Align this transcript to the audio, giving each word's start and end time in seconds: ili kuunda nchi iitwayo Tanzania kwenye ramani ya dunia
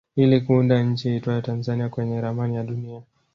ili 0.15 0.41
kuunda 0.41 0.83
nchi 0.83 1.09
iitwayo 1.09 1.41
Tanzania 1.41 1.89
kwenye 1.89 2.21
ramani 2.21 2.55
ya 2.55 2.63
dunia 2.63 3.01